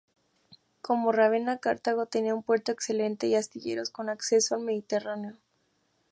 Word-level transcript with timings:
Como 0.81 1.11
Rávena, 1.11 1.59
Cartago 1.59 2.07
tenía 2.07 2.33
un 2.33 2.41
puerto 2.41 2.71
excelente 2.71 3.27
y 3.27 3.35
astilleros 3.35 3.91
con 3.91 4.09
acceso 4.09 4.55
al 4.55 4.61
Mediterráneo. 4.61 5.37